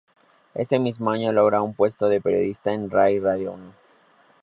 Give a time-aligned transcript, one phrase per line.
[0.55, 3.71] Ese mismo año logra un puesto de periodista en Rai Radio Uno.